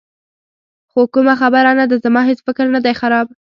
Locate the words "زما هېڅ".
2.05-2.39